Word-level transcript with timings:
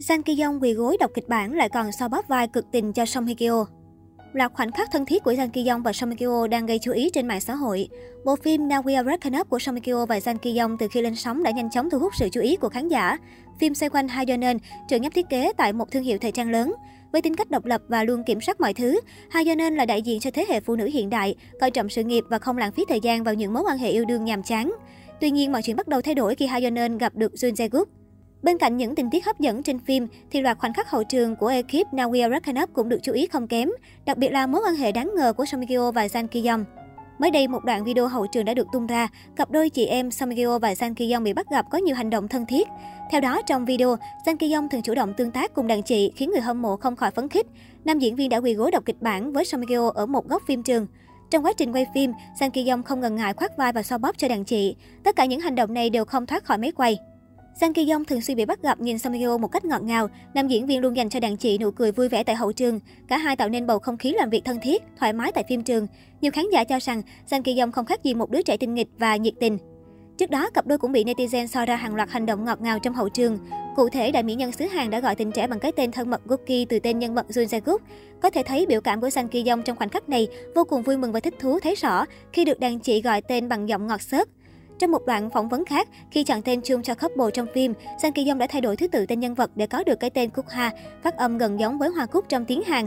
Sang 0.00 0.22
Ki 0.22 0.40
Yong 0.42 0.62
quỳ 0.62 0.72
gối 0.72 0.96
đọc 1.00 1.10
kịch 1.14 1.28
bản 1.28 1.52
lại 1.52 1.68
còn 1.68 1.92
so 1.92 2.08
bóp 2.08 2.28
vai 2.28 2.48
cực 2.48 2.64
tình 2.72 2.92
cho 2.92 3.06
Song 3.06 3.26
Hye 3.26 3.34
Kyo. 3.34 3.66
Loạt 4.32 4.52
khoảnh 4.52 4.72
khắc 4.72 4.88
thân 4.92 5.06
thiết 5.06 5.22
của 5.24 5.32
Jang 5.32 5.48
Ki 5.48 5.66
Yong 5.66 5.82
và 5.82 5.92
Song 5.92 6.10
Hye 6.10 6.16
Kyo 6.16 6.46
đang 6.46 6.66
gây 6.66 6.78
chú 6.78 6.92
ý 6.92 7.10
trên 7.10 7.28
mạng 7.28 7.40
xã 7.40 7.54
hội. 7.54 7.88
Bộ 8.24 8.36
phim 8.36 8.68
Now 8.68 8.82
We 8.82 8.96
Are 8.96 9.02
Broken 9.02 9.40
Up 9.40 9.48
của 9.48 9.58
Song 9.58 9.74
Hye 9.74 9.80
Kyo 9.80 10.06
và 10.06 10.18
Jang 10.18 10.36
Ki 10.36 10.58
Yong 10.58 10.78
từ 10.78 10.88
khi 10.92 11.02
lên 11.02 11.16
sóng 11.16 11.42
đã 11.42 11.50
nhanh 11.50 11.70
chóng 11.70 11.90
thu 11.90 11.98
hút 11.98 12.12
sự 12.18 12.28
chú 12.32 12.40
ý 12.40 12.56
của 12.56 12.68
khán 12.68 12.88
giả. 12.88 13.18
Phim 13.60 13.74
xoay 13.74 13.90
quanh 13.90 14.08
Ha 14.08 14.24
Yeon 14.26 14.58
trưởng 14.88 15.02
nhóm 15.02 15.12
thiết 15.12 15.28
kế 15.28 15.52
tại 15.56 15.72
một 15.72 15.90
thương 15.90 16.02
hiệu 16.02 16.18
thời 16.18 16.32
trang 16.32 16.50
lớn. 16.50 16.74
Với 17.12 17.22
tính 17.22 17.36
cách 17.36 17.50
độc 17.50 17.64
lập 17.64 17.82
và 17.88 18.04
luôn 18.04 18.24
kiểm 18.24 18.40
soát 18.40 18.60
mọi 18.60 18.74
thứ, 18.74 19.00
Ha 19.30 19.42
Yeon 19.46 19.74
là 19.74 19.86
đại 19.86 20.02
diện 20.02 20.20
cho 20.20 20.30
thế 20.30 20.44
hệ 20.48 20.60
phụ 20.60 20.76
nữ 20.76 20.90
hiện 20.92 21.10
đại, 21.10 21.34
coi 21.60 21.70
trọng 21.70 21.88
sự 21.88 22.04
nghiệp 22.04 22.24
và 22.28 22.38
không 22.38 22.58
lãng 22.58 22.72
phí 22.72 22.84
thời 22.88 23.00
gian 23.00 23.24
vào 23.24 23.34
những 23.34 23.52
mối 23.52 23.62
quan 23.66 23.78
hệ 23.78 23.90
yêu 23.90 24.04
đương 24.04 24.24
nhàm 24.24 24.42
chán. 24.42 24.72
Tuy 25.20 25.30
nhiên, 25.30 25.52
mọi 25.52 25.62
chuyện 25.62 25.76
bắt 25.76 25.88
đầu 25.88 26.02
thay 26.02 26.14
đổi 26.14 26.34
khi 26.34 26.46
Ha 26.46 26.58
Yeon 26.58 26.98
gặp 26.98 27.14
được 27.14 27.32
Jun 27.32 27.52
Jae-guk. 27.52 27.84
Bên 28.42 28.58
cạnh 28.58 28.76
những 28.76 28.94
tình 28.94 29.10
tiết 29.10 29.26
hấp 29.26 29.40
dẫn 29.40 29.62
trên 29.62 29.78
phim, 29.78 30.06
thì 30.30 30.40
loạt 30.40 30.58
khoảnh 30.58 30.72
khắc 30.72 30.90
hậu 30.90 31.04
trường 31.04 31.36
của 31.36 31.46
ekip 31.46 31.92
Now 31.92 32.10
We 32.10 32.66
cũng 32.72 32.88
được 32.88 32.98
chú 33.02 33.12
ý 33.12 33.26
không 33.26 33.48
kém, 33.48 33.70
đặc 34.06 34.18
biệt 34.18 34.28
là 34.28 34.46
mối 34.46 34.62
quan 34.66 34.74
hệ 34.74 34.92
đáng 34.92 35.10
ngờ 35.16 35.32
của 35.32 35.44
Song 35.44 35.66
Kyo 35.66 35.92
và 35.92 36.06
jang 36.06 36.26
Ki 36.26 36.46
Yong. 36.46 36.64
Mới 37.18 37.30
đây, 37.30 37.48
một 37.48 37.64
đoạn 37.64 37.84
video 37.84 38.08
hậu 38.08 38.26
trường 38.26 38.44
đã 38.44 38.54
được 38.54 38.66
tung 38.72 38.86
ra, 38.86 39.08
cặp 39.36 39.50
đôi 39.50 39.70
chị 39.70 39.86
em 39.86 40.10
Song 40.10 40.36
Kyo 40.36 40.58
và 40.58 40.72
jang 40.72 40.94
Ki 40.94 41.12
Yong 41.12 41.24
bị 41.24 41.32
bắt 41.32 41.46
gặp 41.50 41.66
có 41.70 41.78
nhiều 41.78 41.96
hành 41.96 42.10
động 42.10 42.28
thân 42.28 42.46
thiết. 42.46 42.68
Theo 43.10 43.20
đó, 43.20 43.42
trong 43.46 43.64
video, 43.64 43.96
jang 44.24 44.36
Ki 44.36 44.52
Yong 44.52 44.68
thường 44.68 44.82
chủ 44.82 44.94
động 44.94 45.14
tương 45.14 45.30
tác 45.30 45.54
cùng 45.54 45.66
đàn 45.66 45.82
chị, 45.82 46.12
khiến 46.16 46.30
người 46.30 46.40
hâm 46.40 46.62
mộ 46.62 46.76
không 46.76 46.96
khỏi 46.96 47.10
phấn 47.10 47.28
khích. 47.28 47.46
Nam 47.84 47.98
diễn 47.98 48.16
viên 48.16 48.28
đã 48.28 48.36
quỳ 48.36 48.54
gối 48.54 48.70
đọc 48.70 48.84
kịch 48.84 49.02
bản 49.02 49.32
với 49.32 49.44
Song 49.44 49.66
Kyo 49.68 49.90
ở 49.94 50.06
một 50.06 50.28
góc 50.28 50.42
phim 50.46 50.62
trường. 50.62 50.86
Trong 51.30 51.44
quá 51.44 51.52
trình 51.52 51.72
quay 51.72 51.86
phim, 51.94 52.12
jang 52.40 52.50
Ki 52.50 52.68
Yong 52.68 52.82
không 52.82 53.00
ngần 53.00 53.16
ngại 53.16 53.32
khoác 53.32 53.56
vai 53.56 53.72
và 53.72 53.82
so 53.82 53.98
bóp 53.98 54.18
cho 54.18 54.28
đàn 54.28 54.44
chị. 54.44 54.76
Tất 55.02 55.16
cả 55.16 55.24
những 55.24 55.40
hành 55.40 55.54
động 55.54 55.74
này 55.74 55.90
đều 55.90 56.04
không 56.04 56.26
thoát 56.26 56.44
khỏi 56.44 56.58
máy 56.58 56.72
quay. 56.72 56.98
Sang 57.60 57.72
Ki 57.72 57.90
Yong 57.90 58.04
thường 58.04 58.20
xuyên 58.20 58.36
bị 58.36 58.44
bắt 58.44 58.62
gặp 58.62 58.80
nhìn 58.80 58.98
Song 58.98 59.12
Hye 59.12 59.26
một 59.40 59.48
cách 59.48 59.64
ngọt 59.64 59.82
ngào. 59.82 60.08
Nam 60.34 60.48
diễn 60.48 60.66
viên 60.66 60.80
luôn 60.80 60.96
dành 60.96 61.08
cho 61.08 61.20
đàn 61.20 61.36
chị 61.36 61.58
nụ 61.58 61.70
cười 61.70 61.92
vui 61.92 62.08
vẻ 62.08 62.22
tại 62.22 62.36
hậu 62.36 62.52
trường. 62.52 62.80
Cả 63.08 63.18
hai 63.18 63.36
tạo 63.36 63.48
nên 63.48 63.66
bầu 63.66 63.78
không 63.78 63.96
khí 63.96 64.12
làm 64.12 64.30
việc 64.30 64.44
thân 64.44 64.58
thiết, 64.62 64.82
thoải 64.98 65.12
mái 65.12 65.32
tại 65.32 65.44
phim 65.48 65.62
trường. 65.62 65.86
Nhiều 66.20 66.32
khán 66.32 66.44
giả 66.52 66.64
cho 66.64 66.78
rằng 66.78 67.02
Sang 67.26 67.42
Ki 67.42 67.58
Yong 67.58 67.72
không 67.72 67.84
khác 67.84 68.04
gì 68.04 68.14
một 68.14 68.30
đứa 68.30 68.42
trẻ 68.42 68.56
tinh 68.56 68.74
nghịch 68.74 68.88
và 68.98 69.16
nhiệt 69.16 69.34
tình. 69.40 69.58
Trước 70.18 70.30
đó, 70.30 70.50
cặp 70.50 70.66
đôi 70.66 70.78
cũng 70.78 70.92
bị 70.92 71.04
netizen 71.04 71.46
so 71.46 71.64
ra 71.64 71.76
hàng 71.76 71.94
loạt 71.94 72.10
hành 72.10 72.26
động 72.26 72.44
ngọt 72.44 72.60
ngào 72.60 72.78
trong 72.78 72.94
hậu 72.94 73.08
trường. 73.08 73.38
Cụ 73.76 73.88
thể, 73.88 74.10
đại 74.10 74.22
mỹ 74.22 74.34
nhân 74.34 74.52
xứ 74.52 74.64
Hàn 74.64 74.90
đã 74.90 75.00
gọi 75.00 75.14
tình 75.14 75.32
trẻ 75.32 75.46
bằng 75.46 75.60
cái 75.60 75.72
tên 75.72 75.92
thân 75.92 76.10
mật 76.10 76.20
Gookie 76.24 76.64
từ 76.68 76.78
tên 76.78 76.98
nhân 76.98 77.14
vật 77.14 77.26
Jun 77.28 77.44
Jae-guk. 77.44 77.78
Có 78.22 78.30
thể 78.30 78.42
thấy 78.42 78.66
biểu 78.66 78.80
cảm 78.80 79.00
của 79.00 79.10
Sang 79.10 79.28
Ki 79.28 79.48
Yong 79.48 79.62
trong 79.62 79.76
khoảnh 79.76 79.88
khắc 79.88 80.08
này 80.08 80.28
vô 80.54 80.64
cùng 80.64 80.82
vui 80.82 80.96
mừng 80.96 81.12
và 81.12 81.20
thích 81.20 81.34
thú 81.38 81.58
thấy 81.60 81.74
rõ 81.74 82.04
khi 82.32 82.44
được 82.44 82.60
đàn 82.60 82.78
chị 82.78 83.02
gọi 83.02 83.22
tên 83.22 83.48
bằng 83.48 83.68
giọng 83.68 83.86
ngọt 83.86 84.02
xớt. 84.02 84.28
Trong 84.78 84.90
một 84.90 85.06
đoạn 85.06 85.30
phỏng 85.30 85.48
vấn 85.48 85.64
khác, 85.64 85.88
khi 86.10 86.24
chọn 86.24 86.42
tên 86.42 86.60
chung 86.64 86.82
cho 86.82 86.94
couple 86.94 87.30
trong 87.34 87.46
phim, 87.54 87.74
Sang 88.02 88.12
Ki 88.12 88.28
Yong 88.28 88.38
đã 88.38 88.46
thay 88.46 88.60
đổi 88.60 88.76
thứ 88.76 88.88
tự 88.88 89.06
tên 89.06 89.20
nhân 89.20 89.34
vật 89.34 89.50
để 89.54 89.66
có 89.66 89.84
được 89.84 90.00
cái 90.00 90.10
tên 90.10 90.30
Cúc 90.30 90.48
Ha, 90.48 90.70
phát 91.02 91.16
âm 91.16 91.38
gần 91.38 91.60
giống 91.60 91.78
với 91.78 91.88
hoa 91.88 92.06
cúc 92.06 92.24
trong 92.28 92.44
tiếng 92.44 92.62
Hàn. 92.62 92.86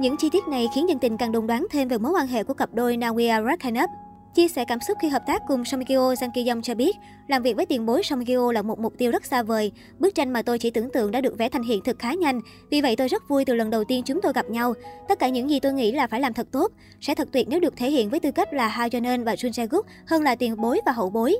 Những 0.00 0.16
chi 0.16 0.28
tiết 0.32 0.48
này 0.48 0.68
khiến 0.74 0.88
dân 0.88 0.98
tình 0.98 1.16
càng 1.16 1.32
đồn 1.32 1.46
đoán 1.46 1.66
thêm 1.70 1.88
về 1.88 1.98
mối 1.98 2.12
quan 2.12 2.26
hệ 2.26 2.44
của 2.44 2.54
cặp 2.54 2.68
đôi 2.72 2.96
Nawia 2.96 3.46
Rakhanov 3.46 3.90
Chia 4.34 4.48
sẻ 4.48 4.64
cảm 4.64 4.80
xúc 4.80 4.98
khi 5.00 5.08
hợp 5.08 5.22
tác 5.26 5.42
cùng 5.48 5.64
Song 5.64 5.84
Kyo, 5.84 6.14
Ki 6.34 6.48
Yong 6.48 6.62
cho 6.62 6.74
biết, 6.74 6.96
làm 7.28 7.42
việc 7.42 7.56
với 7.56 7.66
tiền 7.66 7.86
bối 7.86 8.02
Song 8.02 8.24
Kyo 8.24 8.52
là 8.52 8.62
một 8.62 8.78
mục 8.78 8.94
tiêu 8.98 9.10
rất 9.10 9.24
xa 9.24 9.42
vời. 9.42 9.72
Bức 9.98 10.14
tranh 10.14 10.32
mà 10.32 10.42
tôi 10.42 10.58
chỉ 10.58 10.70
tưởng 10.70 10.90
tượng 10.90 11.10
đã 11.10 11.20
được 11.20 11.38
vẽ 11.38 11.48
thành 11.48 11.62
hiện 11.62 11.80
thực 11.84 11.98
khá 11.98 12.14
nhanh. 12.14 12.40
Vì 12.70 12.80
vậy 12.80 12.96
tôi 12.96 13.08
rất 13.08 13.28
vui 13.28 13.44
từ 13.44 13.54
lần 13.54 13.70
đầu 13.70 13.84
tiên 13.84 14.02
chúng 14.06 14.20
tôi 14.20 14.32
gặp 14.32 14.50
nhau. 14.50 14.74
Tất 15.08 15.18
cả 15.18 15.28
những 15.28 15.50
gì 15.50 15.60
tôi 15.60 15.72
nghĩ 15.72 15.92
là 15.92 16.06
phải 16.06 16.20
làm 16.20 16.34
thật 16.34 16.46
tốt. 16.52 16.72
Sẽ 17.00 17.14
thật 17.14 17.28
tuyệt 17.32 17.48
nếu 17.48 17.60
được 17.60 17.76
thể 17.76 17.90
hiện 17.90 18.10
với 18.10 18.20
tư 18.20 18.30
cách 18.30 18.52
là 18.52 18.68
Ha 18.68 18.88
Yeon 18.92 19.24
và 19.24 19.34
Jun 19.34 19.50
Jae-guk 19.50 19.82
hơn 20.06 20.22
là 20.22 20.34
tiền 20.34 20.60
bối 20.60 20.80
và 20.86 20.92
hậu 20.92 21.10
bối. 21.10 21.36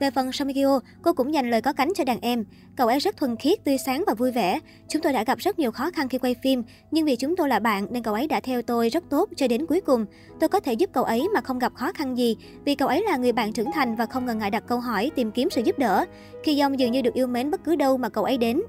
Về 0.00 0.10
phần 0.10 0.32
Samikyo, 0.32 0.80
cô 1.02 1.12
cũng 1.12 1.34
dành 1.34 1.50
lời 1.50 1.62
có 1.62 1.72
cánh 1.72 1.92
cho 1.96 2.04
đàn 2.04 2.20
em. 2.20 2.44
Cậu 2.76 2.88
ấy 2.88 2.98
rất 2.98 3.16
thuần 3.16 3.36
khiết, 3.36 3.64
tươi 3.64 3.78
sáng 3.78 4.04
và 4.06 4.14
vui 4.14 4.30
vẻ. 4.30 4.60
Chúng 4.88 5.02
tôi 5.02 5.12
đã 5.12 5.24
gặp 5.24 5.38
rất 5.38 5.58
nhiều 5.58 5.70
khó 5.70 5.90
khăn 5.90 6.08
khi 6.08 6.18
quay 6.18 6.34
phim, 6.42 6.62
nhưng 6.90 7.06
vì 7.06 7.16
chúng 7.16 7.36
tôi 7.36 7.48
là 7.48 7.58
bạn 7.58 7.86
nên 7.90 8.02
cậu 8.02 8.14
ấy 8.14 8.26
đã 8.26 8.40
theo 8.40 8.62
tôi 8.62 8.88
rất 8.88 9.04
tốt 9.10 9.28
cho 9.36 9.48
đến 9.48 9.66
cuối 9.66 9.80
cùng. 9.80 10.06
Tôi 10.40 10.48
có 10.48 10.60
thể 10.60 10.72
giúp 10.72 10.90
cậu 10.92 11.04
ấy 11.04 11.28
mà 11.34 11.40
không 11.40 11.58
gặp 11.58 11.74
khó 11.74 11.92
khăn 11.92 12.18
gì, 12.18 12.36
vì 12.64 12.74
cậu 12.74 12.88
ấy 12.88 13.04
là 13.10 13.16
người 13.16 13.32
bạn 13.32 13.52
trưởng 13.52 13.72
thành 13.72 13.96
và 13.96 14.06
không 14.06 14.26
ngần 14.26 14.38
ngại 14.38 14.50
đặt 14.50 14.64
câu 14.66 14.80
hỏi, 14.80 15.10
tìm 15.16 15.30
kiếm 15.30 15.50
sự 15.50 15.62
giúp 15.64 15.78
đỡ. 15.78 16.04
Khi 16.42 16.58
Dông 16.58 16.78
dường 16.78 16.92
như 16.92 17.02
được 17.02 17.14
yêu 17.14 17.26
mến 17.26 17.50
bất 17.50 17.64
cứ 17.64 17.76
đâu 17.76 17.96
mà 17.96 18.08
cậu 18.08 18.24
ấy 18.24 18.38
đến. 18.38 18.60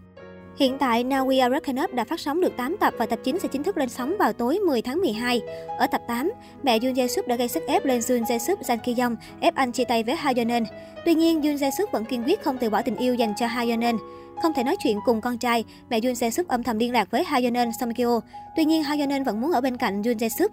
Hiện 0.59 0.77
tại, 0.77 1.03
Now 1.03 1.27
We 1.27 1.41
Are 1.41 1.49
Broken 1.49 1.83
Up 1.83 1.93
đã 1.93 2.03
phát 2.03 2.19
sóng 2.19 2.41
được 2.41 2.57
8 2.57 2.77
tập 2.79 2.93
và 2.97 3.05
tập 3.05 3.19
9 3.23 3.39
sẽ 3.39 3.47
chính 3.51 3.63
thức 3.63 3.77
lên 3.77 3.89
sóng 3.89 4.15
vào 4.19 4.33
tối 4.33 4.59
10 4.59 4.81
tháng 4.81 5.01
12. 5.01 5.41
Ở 5.77 5.87
tập 5.87 6.01
8, 6.07 6.31
mẹ 6.63 6.79
Yoon 6.83 6.93
Jae 6.93 7.07
Suk 7.07 7.27
đã 7.27 7.35
gây 7.35 7.47
sức 7.47 7.63
ép 7.67 7.85
lên 7.85 8.01
Yoon 8.09 8.21
Jae 8.21 8.37
Suk 8.37 8.61
Jang 8.61 8.77
Ki 8.77 8.95
Yong, 9.01 9.15
ép 9.39 9.55
anh 9.55 9.71
chia 9.71 9.83
tay 9.83 10.03
với 10.03 10.15
Ha 10.15 10.33
Yeon 10.35 10.63
Tuy 11.05 11.13
nhiên, 11.13 11.41
Yoon 11.41 11.55
Jae 11.55 11.69
Suk 11.77 11.91
vẫn 11.91 12.05
kiên 12.05 12.23
quyết 12.23 12.41
không 12.43 12.57
từ 12.57 12.69
bỏ 12.69 12.81
tình 12.81 12.95
yêu 12.95 13.15
dành 13.15 13.33
cho 13.37 13.47
Ha 13.47 13.61
Yeon 13.61 13.97
Không 14.41 14.53
thể 14.53 14.63
nói 14.63 14.75
chuyện 14.83 14.99
cùng 15.05 15.21
con 15.21 15.37
trai, 15.37 15.63
mẹ 15.89 15.99
Yoon 16.03 16.13
Jae 16.13 16.29
Suk 16.29 16.47
âm 16.47 16.63
thầm 16.63 16.79
liên 16.79 16.93
lạc 16.93 17.11
với 17.11 17.23
Ha 17.23 17.39
Yeon 17.39 17.69
Song 17.79 17.93
Kyo. 17.93 18.21
Tuy 18.55 18.65
nhiên, 18.65 18.83
Ha 18.83 18.95
Yeon 18.95 19.23
vẫn 19.23 19.41
muốn 19.41 19.51
ở 19.51 19.61
bên 19.61 19.77
cạnh 19.77 20.03
Yoon 20.03 20.17
Jae 20.17 20.29
Suk. 20.29 20.51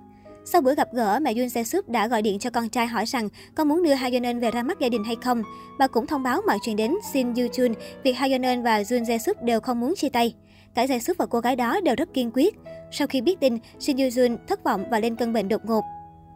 Sau 0.53 0.61
buổi 0.61 0.75
gặp 0.75 0.89
gỡ, 0.93 1.19
mẹ 1.23 1.35
Yoon 1.37 1.49
Se-sup 1.49 1.89
đã 1.89 2.09
gọi 2.09 2.23
điện 2.23 2.39
cho 2.39 2.51
con 2.51 2.69
trai 2.69 2.87
hỏi 2.87 3.05
rằng 3.05 3.29
có 3.55 3.65
muốn 3.65 3.83
đưa 3.83 3.95
Ha 3.95 4.09
Yeon 4.09 4.39
về 4.39 4.51
ra 4.51 4.63
mắt 4.63 4.81
gia 4.81 4.89
đình 4.89 5.05
hay 5.05 5.17
không. 5.25 5.43
Bà 5.79 5.87
cũng 5.87 6.07
thông 6.07 6.23
báo 6.23 6.41
mọi 6.47 6.59
chuyện 6.63 6.77
đến 6.77 6.95
Shin 7.13 7.35
Yoo 7.35 7.49
Chun, 7.53 7.73
việc 8.03 8.13
Ha 8.13 8.27
Yeon 8.27 8.63
và 8.63 8.83
Yoon 8.91 9.05
Se-sup 9.05 9.43
đều 9.43 9.61
không 9.61 9.81
muốn 9.81 9.95
chia 9.97 10.09
tay. 10.09 10.35
Cả 10.75 10.87
Jae 10.87 10.99
Sup 10.99 11.19
và 11.19 11.27
cô 11.27 11.41
gái 11.41 11.57
đó 11.57 11.81
đều 11.81 11.95
rất 11.95 12.15
kiên 12.15 12.31
quyết. 12.35 12.55
Sau 12.93 13.07
khi 13.07 13.21
biết 13.21 13.41
tin, 13.41 13.59
Shin 13.81 13.97
Yoo 13.97 14.09
Jun 14.09 14.37
thất 14.49 14.65
vọng 14.65 14.85
và 14.91 15.01
lên 15.01 15.17
cơn 15.17 15.33
bệnh 15.33 15.49
đột 15.49 15.65
ngột. 15.65 15.85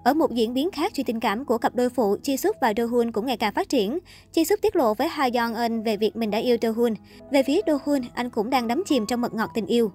Ở 0.05 0.15
một 0.15 0.35
diễn 0.35 0.55
biến 0.55 0.71
khác, 0.71 0.93
chuyện 0.95 1.07
tình 1.07 1.21
cảm 1.21 1.45
của 1.45 1.59
cặp 1.59 1.75
đôi 1.75 1.91
phụ 1.91 2.17
Chi 2.23 2.37
Sup 2.37 2.57
và 2.61 2.71
Do 2.71 2.87
Hoon 2.87 3.13
cũng 3.13 3.27
ngày 3.27 3.37
càng 3.37 3.53
phát 3.55 3.69
triển. 3.69 3.99
Chi 4.33 4.45
Sup 4.45 4.59
tiết 4.63 4.77
lộ 4.77 4.95
với 4.95 5.09
Ha 5.09 5.29
Yeon 5.33 5.55
Eun 5.55 5.83
về 5.83 5.97
việc 5.97 6.17
mình 6.17 6.31
đã 6.31 6.39
yêu 6.39 6.57
Do 6.61 6.71
Hoon. 6.71 6.95
Về 7.33 7.43
phía 7.43 7.61
Do 7.67 7.79
Hoon, 7.85 8.01
anh 8.15 8.31
cũng 8.31 8.51
đang 8.51 8.69
đắm 8.69 8.83
chìm 8.87 9.07
trong 9.07 9.21
mật 9.21 9.35
ngọt 9.35 9.51
tình 9.55 9.67
yêu. 9.67 9.93